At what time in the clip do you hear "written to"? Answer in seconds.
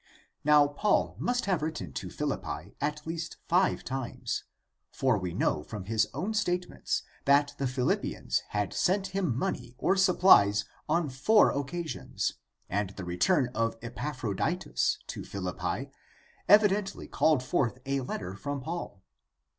1.61-2.07